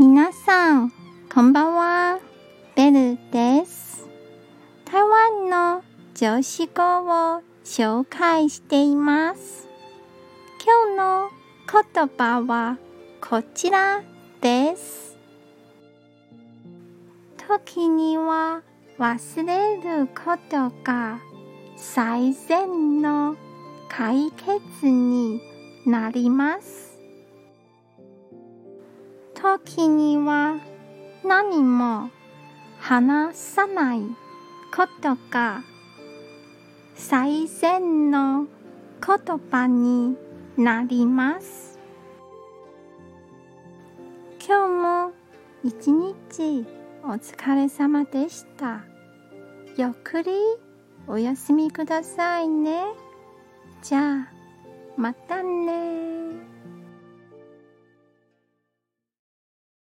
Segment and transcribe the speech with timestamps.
[0.00, 0.92] 皆さん、
[1.30, 2.20] こんばんは。
[2.74, 4.08] ベルです。
[4.90, 5.84] 台湾の
[6.14, 6.82] 女子語
[7.36, 9.68] を紹介しています。
[10.64, 11.30] 今日の
[11.94, 12.78] 言葉は
[13.20, 14.00] こちら
[14.40, 15.18] です。
[17.46, 18.62] 時には
[18.98, 21.20] 忘れることが
[21.76, 23.36] 最善の
[23.90, 25.42] 解決に
[25.84, 26.89] なります。
[29.42, 30.56] 時には
[31.24, 32.10] 何も
[32.78, 34.00] 話さない
[34.74, 35.62] ことが
[36.94, 38.46] 最善の
[39.04, 40.16] 言葉に
[40.58, 41.78] なります。
[44.46, 45.12] 今日も
[45.64, 46.66] 一日
[47.02, 48.82] お疲れ様でした。
[49.78, 50.32] ゆっくり
[51.06, 52.84] お休みくださいね。
[53.82, 54.28] じゃあ、
[54.98, 55.89] またね。